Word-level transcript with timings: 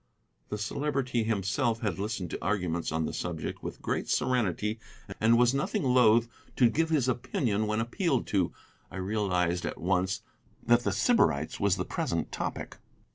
The 0.49 0.57
Celebrity 0.57 1.25
himself 1.25 1.81
had 1.81 1.99
listened 1.99 2.31
to 2.31 2.43
arguments 2.43 2.91
on 2.91 3.05
the 3.05 3.13
subject 3.13 3.61
with 3.61 3.83
great 3.83 4.09
serenity, 4.09 4.79
and 5.19 5.37
was 5.37 5.53
nothing 5.53 5.83
loth 5.83 6.27
to 6.55 6.71
give 6.71 6.89
his 6.89 7.07
opinion 7.07 7.67
when 7.67 7.79
appealed 7.79 8.25
to. 8.29 8.51
I 8.89 8.95
realized 8.97 9.63
at 9.63 9.79
once 9.79 10.21
that 10.65 10.79
'The 10.79 10.91
Sybarites' 10.93 11.59
was 11.59 11.75
the 11.75 11.85
present 11.85 12.31
topic. 12.31 12.77